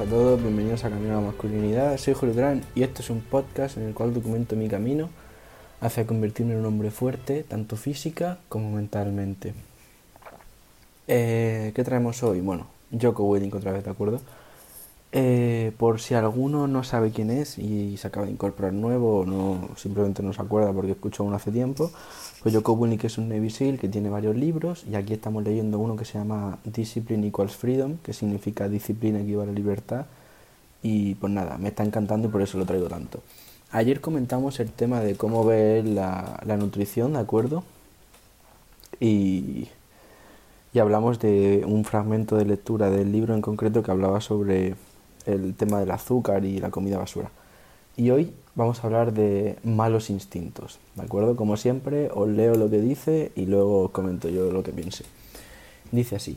a 0.00 0.04
todos, 0.06 0.42
bienvenidos 0.42 0.84
a 0.84 0.90
Camino 0.90 1.12
a 1.12 1.20
la 1.20 1.26
Masculinidad. 1.28 1.96
Soy 1.98 2.14
Julio 2.14 2.34
Gran 2.34 2.62
y 2.74 2.82
esto 2.82 3.00
es 3.00 3.10
un 3.10 3.20
podcast 3.20 3.76
en 3.76 3.84
el 3.84 3.94
cual 3.94 4.12
documento 4.12 4.56
mi 4.56 4.66
camino 4.68 5.08
hacia 5.80 6.04
convertirme 6.04 6.54
en 6.54 6.60
un 6.60 6.66
hombre 6.66 6.90
fuerte, 6.90 7.44
tanto 7.44 7.76
física 7.76 8.38
como 8.48 8.72
mentalmente. 8.72 9.54
Eh, 11.06 11.70
¿Qué 11.76 11.84
traemos 11.84 12.24
hoy? 12.24 12.40
Bueno, 12.40 12.66
Joko 13.00 13.22
Willink 13.22 13.54
otra 13.54 13.70
vez, 13.70 13.84
¿de 13.84 13.90
acuerdo? 13.90 14.20
Eh, 15.16 15.70
por 15.78 16.00
si 16.00 16.14
alguno 16.14 16.66
no 16.66 16.82
sabe 16.82 17.12
quién 17.12 17.30
es 17.30 17.56
y 17.56 17.96
se 17.98 18.08
acaba 18.08 18.26
de 18.26 18.32
incorporar 18.32 18.72
nuevo 18.72 19.20
o 19.20 19.24
no, 19.24 19.68
simplemente 19.76 20.24
no 20.24 20.32
se 20.32 20.42
acuerda 20.42 20.72
porque 20.72 20.90
escuchó 20.90 21.22
uno 21.22 21.36
hace 21.36 21.52
tiempo, 21.52 21.92
pues 22.42 22.52
Joko 22.52 22.72
Willink 22.72 23.04
es 23.04 23.16
un 23.16 23.28
Navy 23.28 23.48
SEAL 23.48 23.78
que 23.78 23.88
tiene 23.88 24.10
varios 24.10 24.34
libros 24.34 24.84
y 24.90 24.96
aquí 24.96 25.12
estamos 25.12 25.44
leyendo 25.44 25.78
uno 25.78 25.94
que 25.94 26.04
se 26.04 26.18
llama 26.18 26.58
Discipline 26.64 27.22
Equals 27.28 27.54
Freedom, 27.54 27.98
que 28.02 28.12
significa 28.12 28.68
disciplina 28.68 29.20
equivale 29.20 29.52
a 29.52 29.54
libertad 29.54 30.06
y 30.82 31.14
pues 31.14 31.32
nada, 31.32 31.58
me 31.58 31.68
está 31.68 31.84
encantando 31.84 32.26
y 32.26 32.30
por 32.32 32.42
eso 32.42 32.58
lo 32.58 32.66
traigo 32.66 32.88
tanto. 32.88 33.20
Ayer 33.70 34.00
comentamos 34.00 34.58
el 34.58 34.72
tema 34.72 34.98
de 34.98 35.14
cómo 35.14 35.44
ver 35.44 35.84
la, 35.84 36.40
la 36.44 36.56
nutrición, 36.56 37.12
¿de 37.12 37.20
acuerdo? 37.20 37.62
Y, 38.98 39.68
y 40.72 40.78
hablamos 40.80 41.20
de 41.20 41.62
un 41.68 41.84
fragmento 41.84 42.34
de 42.34 42.46
lectura 42.46 42.90
del 42.90 43.12
libro 43.12 43.32
en 43.32 43.42
concreto 43.42 43.84
que 43.84 43.92
hablaba 43.92 44.20
sobre 44.20 44.74
el 45.26 45.54
tema 45.54 45.80
del 45.80 45.90
azúcar 45.90 46.44
y 46.44 46.58
la 46.58 46.70
comida 46.70 46.98
basura. 46.98 47.30
Y 47.96 48.10
hoy 48.10 48.32
vamos 48.54 48.80
a 48.80 48.86
hablar 48.86 49.12
de 49.12 49.56
malos 49.62 50.10
instintos, 50.10 50.78
¿de 50.96 51.02
acuerdo? 51.02 51.36
Como 51.36 51.56
siempre, 51.56 52.10
os 52.12 52.28
leo 52.28 52.54
lo 52.54 52.68
que 52.70 52.80
dice 52.80 53.32
y 53.36 53.46
luego 53.46 53.90
comento 53.90 54.28
yo 54.28 54.50
lo 54.50 54.62
que 54.62 54.72
piense. 54.72 55.04
Dice 55.92 56.16
así, 56.16 56.36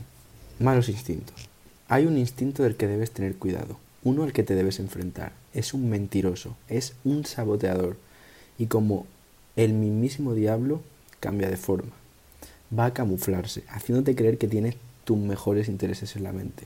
malos 0.60 0.88
instintos. 0.88 1.48
Hay 1.88 2.06
un 2.06 2.18
instinto 2.18 2.62
del 2.62 2.76
que 2.76 2.86
debes 2.86 3.10
tener 3.10 3.36
cuidado, 3.36 3.76
uno 4.04 4.22
al 4.22 4.32
que 4.32 4.42
te 4.42 4.54
debes 4.54 4.78
enfrentar. 4.78 5.32
Es 5.52 5.74
un 5.74 5.88
mentiroso, 5.88 6.56
es 6.68 6.94
un 7.04 7.24
saboteador 7.24 7.96
y 8.58 8.66
como 8.66 9.06
el 9.56 9.72
mismísimo 9.72 10.34
diablo 10.34 10.80
cambia 11.20 11.48
de 11.48 11.56
forma. 11.56 11.92
Va 12.76 12.86
a 12.86 12.94
camuflarse, 12.94 13.64
haciéndote 13.68 14.14
creer 14.14 14.38
que 14.38 14.46
tienes 14.46 14.76
tus 15.04 15.18
mejores 15.18 15.68
intereses 15.68 16.14
en 16.16 16.22
la 16.22 16.32
mente. 16.32 16.64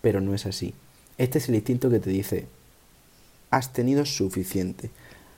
Pero 0.00 0.20
no 0.20 0.34
es 0.34 0.46
así. 0.46 0.74
Este 1.20 1.36
es 1.36 1.50
el 1.50 1.54
instinto 1.54 1.90
que 1.90 2.00
te 2.00 2.08
dice, 2.08 2.46
has 3.50 3.74
tenido 3.74 4.06
suficiente, 4.06 4.88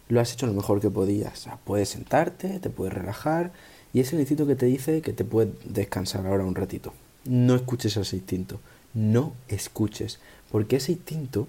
lo 0.09 0.21
has 0.21 0.33
hecho 0.33 0.47
lo 0.47 0.53
mejor 0.53 0.81
que 0.81 0.91
podías, 0.91 1.49
puedes 1.65 1.89
sentarte, 1.89 2.61
te 2.61 2.71
puedes 2.71 2.95
relajar 2.95 3.51
y 3.93 3.99
es 3.99 4.13
el 4.13 4.21
instinto 4.21 4.47
que 4.47 4.55
te 4.55 4.67
dice 4.67 5.01
que 5.03 5.13
te 5.13 5.25
puedes 5.25 5.51
descansar 5.65 6.25
ahora 6.25 6.45
un 6.45 6.55
ratito. 6.55 6.95
No 7.25 7.57
escuches 7.57 7.97
ese 7.97 8.15
instinto, 8.15 8.61
no 8.95 9.33
escuches, 9.49 10.21
porque 10.53 10.77
ese 10.77 10.93
instinto 10.93 11.49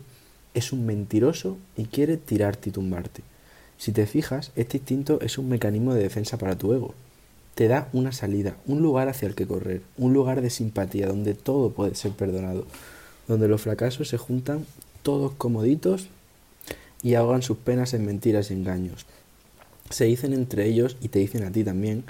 es 0.55 0.73
un 0.73 0.87
mentiroso 0.87 1.59
y 1.77 1.85
quiere 1.85 2.17
tirarte 2.17 2.69
y 2.69 2.73
tumbarte. 2.73 3.21
Si 3.77 3.91
te 3.91 4.07
fijas, 4.07 4.51
este 4.55 4.77
instinto 4.77 5.21
es 5.21 5.37
un 5.37 5.47
mecanismo 5.47 5.93
de 5.93 6.01
defensa 6.01 6.39
para 6.39 6.57
tu 6.57 6.73
ego. 6.73 6.95
Te 7.53 7.67
da 7.67 7.87
una 7.93 8.11
salida, 8.11 8.57
un 8.65 8.81
lugar 8.81 9.09
hacia 9.09 9.27
el 9.27 9.35
que 9.35 9.45
correr, 9.45 9.83
un 9.95 10.11
lugar 10.11 10.41
de 10.41 10.49
simpatía 10.49 11.05
donde 11.05 11.35
todo 11.35 11.69
puede 11.69 11.93
ser 11.93 12.13
perdonado, 12.13 12.65
donde 13.27 13.47
los 13.47 13.61
fracasos 13.61 14.09
se 14.09 14.17
juntan 14.17 14.65
todos 15.01 15.33
comoditos 15.33 16.07
y 17.01 17.15
ahogan 17.15 17.41
sus 17.41 17.57
penas 17.57 17.93
en 17.93 18.05
mentiras 18.05 18.49
y 18.49 18.53
engaños. 18.53 19.05
Se 19.89 20.05
dicen 20.05 20.33
entre 20.33 20.65
ellos 20.65 20.97
y 21.01 21.09
te 21.09 21.19
dicen 21.19 21.43
a 21.43 21.51
ti 21.51 21.63
también, 21.63 22.03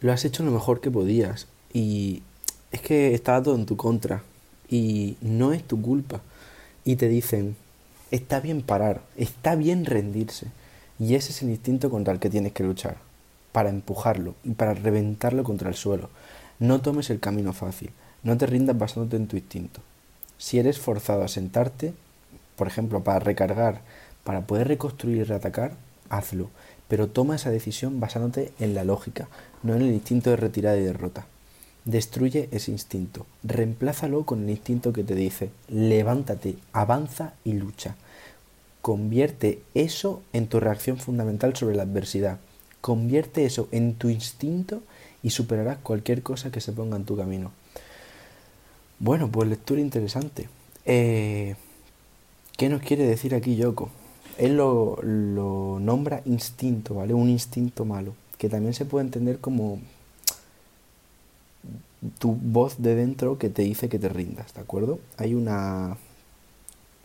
lo 0.00 0.12
has 0.12 0.24
hecho 0.24 0.44
lo 0.44 0.50
mejor 0.50 0.80
que 0.80 0.90
podías 0.90 1.46
y 1.72 2.22
es 2.70 2.80
que 2.80 3.14
estaba 3.14 3.42
todo 3.42 3.54
en 3.54 3.66
tu 3.66 3.76
contra 3.76 4.22
y 4.68 5.16
no 5.20 5.52
es 5.52 5.62
tu 5.62 5.80
culpa. 5.80 6.20
Y 6.84 6.96
te 6.96 7.08
dicen, 7.08 7.56
está 8.10 8.40
bien 8.40 8.62
parar, 8.62 9.02
está 9.16 9.54
bien 9.54 9.84
rendirse. 9.84 10.46
Y 10.98 11.14
ese 11.14 11.32
es 11.32 11.42
el 11.42 11.50
instinto 11.50 11.90
contra 11.90 12.12
el 12.12 12.20
que 12.20 12.30
tienes 12.30 12.52
que 12.52 12.64
luchar, 12.64 12.96
para 13.52 13.70
empujarlo 13.70 14.34
y 14.44 14.50
para 14.52 14.74
reventarlo 14.74 15.44
contra 15.44 15.68
el 15.68 15.74
suelo. 15.74 16.10
No 16.58 16.80
tomes 16.80 17.10
el 17.10 17.20
camino 17.20 17.52
fácil, 17.52 17.90
no 18.22 18.36
te 18.36 18.46
rindas 18.46 18.78
basándote 18.78 19.16
en 19.16 19.26
tu 19.26 19.36
instinto. 19.36 19.80
Si 20.42 20.58
eres 20.58 20.80
forzado 20.80 21.22
a 21.22 21.28
sentarte, 21.28 21.94
por 22.56 22.66
ejemplo, 22.66 23.04
para 23.04 23.20
recargar, 23.20 23.82
para 24.24 24.40
poder 24.40 24.66
reconstruir 24.66 25.18
y 25.18 25.22
reatacar, 25.22 25.74
hazlo. 26.08 26.50
Pero 26.88 27.06
toma 27.06 27.36
esa 27.36 27.52
decisión 27.52 28.00
basándote 28.00 28.52
en 28.58 28.74
la 28.74 28.82
lógica, 28.82 29.28
no 29.62 29.76
en 29.76 29.82
el 29.82 29.92
instinto 29.92 30.30
de 30.30 30.36
retirada 30.36 30.76
y 30.78 30.82
derrota. 30.82 31.26
Destruye 31.84 32.48
ese 32.50 32.72
instinto. 32.72 33.24
Reemplázalo 33.44 34.26
con 34.26 34.42
el 34.42 34.50
instinto 34.50 34.92
que 34.92 35.04
te 35.04 35.14
dice, 35.14 35.50
levántate, 35.68 36.56
avanza 36.72 37.34
y 37.44 37.52
lucha. 37.52 37.94
Convierte 38.80 39.62
eso 39.74 40.22
en 40.32 40.48
tu 40.48 40.58
reacción 40.58 40.98
fundamental 40.98 41.54
sobre 41.54 41.76
la 41.76 41.84
adversidad. 41.84 42.40
Convierte 42.80 43.44
eso 43.44 43.68
en 43.70 43.94
tu 43.94 44.08
instinto 44.08 44.82
y 45.22 45.30
superarás 45.30 45.78
cualquier 45.78 46.24
cosa 46.24 46.50
que 46.50 46.60
se 46.60 46.72
ponga 46.72 46.96
en 46.96 47.04
tu 47.04 47.16
camino. 47.16 47.52
Bueno, 49.02 49.28
pues 49.28 49.48
lectura 49.48 49.80
interesante. 49.80 50.48
Eh, 50.84 51.56
¿Qué 52.56 52.68
nos 52.68 52.82
quiere 52.82 53.04
decir 53.04 53.34
aquí 53.34 53.56
Yoko? 53.56 53.90
Él 54.38 54.56
lo, 54.56 54.96
lo 55.02 55.80
nombra 55.80 56.22
instinto, 56.24 56.94
¿vale? 56.94 57.12
Un 57.12 57.28
instinto 57.28 57.84
malo, 57.84 58.14
que 58.38 58.48
también 58.48 58.74
se 58.74 58.84
puede 58.84 59.06
entender 59.06 59.40
como 59.40 59.80
tu 62.20 62.36
voz 62.40 62.80
de 62.80 62.94
dentro 62.94 63.38
que 63.38 63.48
te 63.48 63.62
dice 63.62 63.88
que 63.88 63.98
te 63.98 64.08
rindas, 64.08 64.54
¿de 64.54 64.60
acuerdo? 64.60 65.00
Hay 65.16 65.34
una 65.34 65.96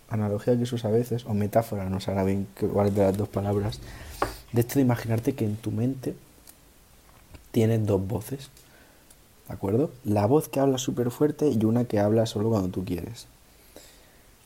analogía 0.07 0.55
que 0.55 0.67
se 0.67 0.75
usa 0.75 0.91
a 0.91 0.93
veces, 0.93 1.25
o 1.25 1.33
metáfora, 1.33 1.89
no 1.89 1.99
sé 1.99 2.11
ahora 2.11 2.25
bien 2.25 2.45
cuál 2.71 2.93
de 2.93 3.01
las 3.01 3.17
dos 3.17 3.27
palabras, 3.27 3.79
de 4.53 4.61
esto 4.61 4.75
de 4.75 4.81
imaginarte 4.81 5.33
que 5.33 5.45
en 5.45 5.55
tu 5.55 5.71
mente 5.71 6.13
tienes 7.49 7.83
dos 7.87 8.07
voces, 8.07 8.51
¿De 9.47 9.53
acuerdo? 9.53 9.91
La 10.03 10.25
voz 10.25 10.49
que 10.49 10.59
habla 10.59 10.77
súper 10.77 11.09
fuerte 11.09 11.49
y 11.49 11.63
una 11.63 11.85
que 11.85 11.99
habla 11.99 12.25
solo 12.25 12.49
cuando 12.49 12.69
tú 12.69 12.83
quieres. 12.83 13.27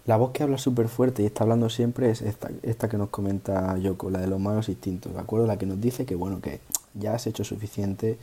La 0.05 0.17
voz 0.17 0.31
que 0.31 0.43
habla 0.43 0.57
súper 0.57 0.87
fuerte 0.87 1.23
y 1.23 1.25
está 1.25 1.43
hablando 1.43 1.69
siempre 1.69 2.09
es 2.09 2.21
esta, 2.21 2.49
esta 2.63 2.89
que 2.89 2.97
nos 2.97 3.09
comenta 3.09 3.77
Yoko, 3.77 4.09
la 4.09 4.19
de 4.19 4.27
los 4.27 4.39
malos 4.39 4.69
instintos, 4.69 5.13
¿de 5.13 5.19
acuerdo? 5.19 5.47
La 5.47 5.57
que 5.57 5.65
nos 5.65 5.79
dice 5.79 6.05
que, 6.05 6.15
bueno, 6.15 6.41
que 6.41 6.59
ya 6.95 7.13
has 7.13 7.27
hecho 7.27 7.43
suficiente. 7.43 8.17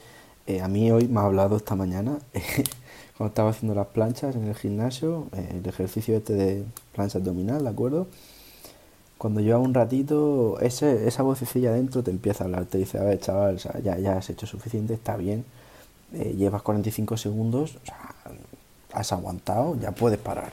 Eh, 0.46 0.60
a 0.60 0.68
mí 0.68 0.90
hoy 0.90 1.06
me 1.08 1.20
ha 1.20 1.24
hablado 1.24 1.56
esta 1.56 1.76
mañana, 1.76 2.18
cuando 3.16 3.28
estaba 3.28 3.50
haciendo 3.50 3.74
las 3.74 3.86
planchas 3.88 4.34
en 4.34 4.44
el 4.44 4.54
gimnasio, 4.54 5.26
eh, 5.36 5.60
el 5.62 5.68
ejercicio 5.68 6.16
este 6.16 6.32
de 6.32 6.64
plancha 6.94 7.18
abdominal, 7.18 7.62
¿de 7.62 7.70
acuerdo? 7.70 8.06
Cuando 9.18 9.40
lleva 9.40 9.58
un 9.58 9.74
ratito, 9.74 10.58
ese, 10.60 11.06
esa 11.06 11.22
vocecilla 11.22 11.72
dentro 11.72 12.02
te 12.02 12.10
empieza 12.10 12.44
a 12.44 12.46
hablar, 12.46 12.64
te 12.66 12.78
dice, 12.78 12.98
a 12.98 13.02
ver, 13.02 13.20
chaval, 13.20 13.58
ya, 13.58 13.98
ya 13.98 14.16
has 14.16 14.30
hecho 14.30 14.46
suficiente, 14.46 14.94
está 14.94 15.16
bien 15.16 15.44
eh, 16.14 16.34
llevas 16.36 16.62
45 16.62 17.16
segundos, 17.16 17.78
has 18.92 19.12
aguantado, 19.12 19.78
ya 19.80 19.92
puedes 19.92 20.18
parar. 20.18 20.52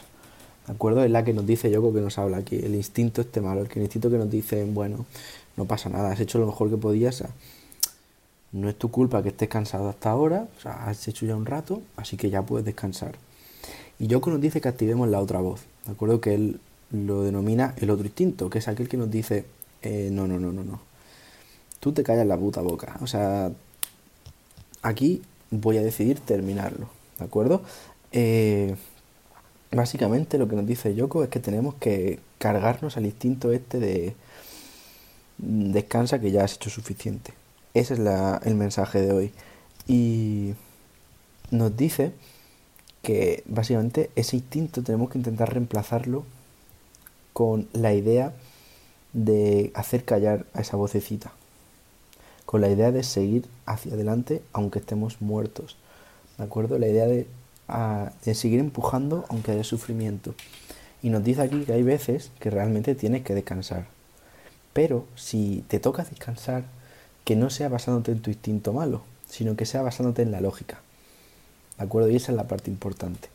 ¿De 0.67 0.73
acuerdo? 0.73 1.03
Es 1.03 1.11
la 1.11 1.23
que 1.23 1.33
nos 1.33 1.45
dice 1.45 1.69
Yoko 1.69 1.93
que 1.93 2.01
nos 2.01 2.17
habla 2.17 2.37
aquí. 2.37 2.55
El 2.55 2.75
instinto 2.75 3.21
este 3.21 3.39
malo, 3.39 3.61
el 3.61 3.81
instinto 3.81 4.09
que 4.09 4.17
nos 4.17 4.29
dice, 4.29 4.65
bueno, 4.65 5.05
no 5.57 5.65
pasa 5.65 5.89
nada, 5.89 6.11
has 6.11 6.19
hecho 6.19 6.39
lo 6.39 6.47
mejor 6.47 6.69
que 6.69 6.77
podías. 6.77 7.23
no 8.51 8.69
es 8.69 8.77
tu 8.77 8.89
culpa 8.89 9.21
que 9.21 9.29
estés 9.29 9.49
cansado 9.49 9.89
hasta 9.89 10.09
ahora, 10.09 10.47
o 10.57 10.61
sea, 10.61 10.85
has 10.87 11.07
hecho 11.07 11.25
ya 11.25 11.35
un 11.35 11.45
rato, 11.45 11.81
así 11.97 12.17
que 12.17 12.29
ya 12.29 12.41
puedes 12.41 12.65
descansar. 12.65 13.15
Y 13.99 14.07
Yoko 14.07 14.29
nos 14.31 14.41
dice 14.41 14.61
que 14.61 14.67
activemos 14.67 15.07
la 15.09 15.19
otra 15.19 15.39
voz, 15.39 15.61
¿de 15.85 15.91
acuerdo? 15.91 16.19
Que 16.19 16.35
él 16.35 16.59
lo 16.91 17.23
denomina 17.23 17.73
el 17.77 17.89
otro 17.89 18.05
instinto, 18.05 18.49
que 18.49 18.59
es 18.59 18.67
aquel 18.67 18.89
que 18.89 18.97
nos 18.97 19.11
dice, 19.11 19.45
eh, 19.81 20.09
no, 20.11 20.27
no, 20.27 20.39
no, 20.39 20.51
no, 20.51 20.63
no. 20.63 20.79
Tú 21.79 21.91
te 21.91 22.03
callas 22.03 22.25
la 22.25 22.37
puta 22.37 22.61
boca. 22.61 22.97
O 23.01 23.07
sea, 23.07 23.51
aquí 24.81 25.21
voy 25.61 25.77
a 25.77 25.81
decidir 25.81 26.19
terminarlo, 26.19 26.87
¿de 27.19 27.25
acuerdo? 27.25 27.61
Eh, 28.11 28.75
básicamente 29.71 30.37
lo 30.37 30.47
que 30.47 30.55
nos 30.55 30.65
dice 30.65 30.95
Yoko 30.95 31.23
es 31.23 31.29
que 31.29 31.39
tenemos 31.39 31.75
que 31.75 32.19
cargarnos 32.37 32.97
al 32.97 33.05
instinto 33.05 33.51
este 33.51 33.79
de 33.79 34.15
descansa 35.37 36.19
que 36.19 36.31
ya 36.31 36.43
has 36.43 36.55
hecho 36.55 36.69
suficiente. 36.69 37.33
Ese 37.73 37.95
es 37.95 37.99
el 37.99 38.55
mensaje 38.55 39.01
de 39.01 39.11
hoy. 39.11 39.31
Y 39.87 40.53
nos 41.51 41.75
dice 41.75 42.13
que 43.01 43.43
básicamente 43.45 44.09
ese 44.15 44.37
instinto 44.37 44.81
tenemos 44.81 45.09
que 45.09 45.17
intentar 45.17 45.53
reemplazarlo 45.53 46.23
con 47.33 47.67
la 47.73 47.93
idea 47.93 48.33
de 49.13 49.71
hacer 49.75 50.05
callar 50.05 50.45
a 50.53 50.61
esa 50.61 50.77
vocecita, 50.77 51.31
con 52.55 52.61
la 52.61 52.69
idea 52.69 52.93
de 52.93 53.03
seguir 53.03 53.43
hacia 53.65 53.95
adelante 53.95 54.41
aunque 54.53 54.79
estemos 54.79 55.21
muertos. 55.21 55.75
¿De 56.37 56.45
acuerdo? 56.45 56.79
La 56.79 56.87
idea 56.87 57.05
de, 57.05 57.27
de 58.23 58.33
seguir 58.33 58.61
empujando 58.61 59.25
aunque 59.27 59.51
haya 59.51 59.65
sufrimiento. 59.65 60.33
Y 61.03 61.09
nos 61.09 61.21
dice 61.21 61.41
aquí 61.41 61.65
que 61.65 61.73
hay 61.73 61.83
veces 61.83 62.31
que 62.39 62.49
realmente 62.49 62.95
tienes 62.95 63.23
que 63.23 63.35
descansar. 63.35 63.87
Pero 64.71 65.05
si 65.15 65.65
te 65.67 65.81
toca 65.81 66.05
descansar, 66.05 66.63
que 67.25 67.35
no 67.35 67.49
sea 67.49 67.67
basándote 67.67 68.13
en 68.13 68.21
tu 68.21 68.29
instinto 68.29 68.71
malo, 68.71 69.01
sino 69.29 69.57
que 69.57 69.65
sea 69.65 69.81
basándote 69.81 70.21
en 70.21 70.31
la 70.31 70.39
lógica. 70.39 70.79
¿De 71.77 71.83
acuerdo? 71.83 72.09
Y 72.09 72.15
esa 72.15 72.31
es 72.31 72.37
la 72.37 72.47
parte 72.47 72.71
importante. 72.71 73.27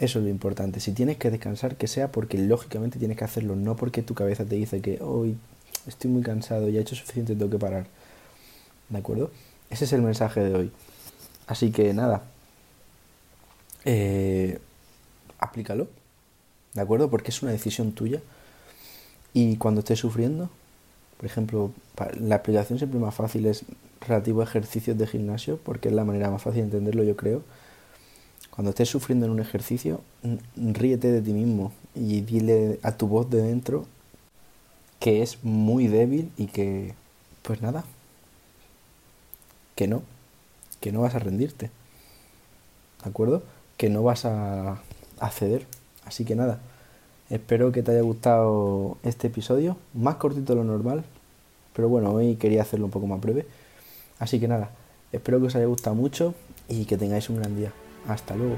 Eso 0.00 0.18
es 0.18 0.24
lo 0.26 0.30
importante. 0.30 0.80
Si 0.80 0.92
tienes 0.92 1.16
que 1.16 1.30
descansar, 1.30 1.76
que 1.76 1.88
sea 1.88 2.12
porque 2.12 2.36
lógicamente 2.36 2.98
tienes 2.98 3.16
que 3.16 3.24
hacerlo, 3.24 3.56
no 3.56 3.74
porque 3.74 4.02
tu 4.02 4.12
cabeza 4.12 4.44
te 4.44 4.56
dice 4.56 4.82
que 4.82 5.00
hoy 5.00 5.38
estoy 5.86 6.10
muy 6.10 6.20
cansado, 6.20 6.68
ya 6.68 6.80
he 6.80 6.82
hecho 6.82 6.94
suficiente, 6.94 7.34
tengo 7.34 7.50
que 7.50 7.58
parar. 7.58 7.86
¿De 8.88 8.98
acuerdo? 8.98 9.30
Ese 9.70 9.84
es 9.84 9.92
el 9.92 10.02
mensaje 10.02 10.40
de 10.40 10.54
hoy. 10.54 10.72
Así 11.46 11.70
que 11.70 11.92
nada, 11.94 12.22
eh, 13.84 14.58
aplícalo, 15.38 15.88
¿de 16.74 16.80
acuerdo? 16.80 17.10
Porque 17.10 17.30
es 17.30 17.42
una 17.42 17.52
decisión 17.52 17.92
tuya. 17.92 18.20
Y 19.32 19.56
cuando 19.56 19.80
estés 19.80 19.98
sufriendo, 19.98 20.50
por 21.16 21.26
ejemplo, 21.26 21.70
la 22.20 22.36
aplicación 22.36 22.78
siempre 22.78 22.98
más 23.00 23.14
fácil 23.14 23.46
es 23.46 23.64
relativo 24.00 24.40
a 24.40 24.44
ejercicios 24.44 24.96
de 24.96 25.06
gimnasio, 25.06 25.58
porque 25.64 25.88
es 25.88 25.94
la 25.94 26.04
manera 26.04 26.30
más 26.30 26.42
fácil 26.42 26.60
de 26.60 26.66
entenderlo, 26.66 27.02
yo 27.02 27.16
creo. 27.16 27.42
Cuando 28.50 28.70
estés 28.70 28.88
sufriendo 28.88 29.26
en 29.26 29.32
un 29.32 29.40
ejercicio, 29.40 30.00
ríete 30.56 31.12
de 31.12 31.22
ti 31.22 31.32
mismo 31.32 31.72
y 31.94 32.22
dile 32.22 32.78
a 32.82 32.92
tu 32.96 33.06
voz 33.06 33.30
de 33.30 33.42
dentro 33.42 33.86
que 34.98 35.22
es 35.22 35.44
muy 35.44 35.86
débil 35.86 36.30
y 36.36 36.46
que, 36.46 36.94
pues 37.42 37.62
nada, 37.62 37.84
que 39.78 39.86
no, 39.86 40.02
que 40.80 40.90
no 40.90 41.02
vas 41.02 41.14
a 41.14 41.20
rendirte. 41.20 41.70
¿De 43.04 43.08
acuerdo? 43.08 43.44
Que 43.76 43.88
no 43.88 44.02
vas 44.02 44.24
a, 44.24 44.80
a 45.20 45.30
ceder. 45.30 45.66
Así 46.04 46.24
que 46.24 46.34
nada, 46.34 46.58
espero 47.30 47.70
que 47.70 47.84
te 47.84 47.92
haya 47.92 48.00
gustado 48.00 48.98
este 49.04 49.28
episodio, 49.28 49.76
más 49.94 50.16
cortito 50.16 50.52
de 50.52 50.58
lo 50.58 50.64
normal, 50.64 51.04
pero 51.74 51.88
bueno, 51.88 52.10
hoy 52.10 52.34
quería 52.34 52.62
hacerlo 52.62 52.86
un 52.86 52.90
poco 52.90 53.06
más 53.06 53.20
breve. 53.20 53.46
Así 54.18 54.40
que 54.40 54.48
nada, 54.48 54.70
espero 55.12 55.38
que 55.38 55.46
os 55.46 55.54
haya 55.54 55.66
gustado 55.66 55.94
mucho 55.94 56.34
y 56.68 56.84
que 56.84 56.98
tengáis 56.98 57.30
un 57.30 57.36
gran 57.36 57.54
día. 57.54 57.72
Hasta 58.08 58.34
luego. 58.34 58.56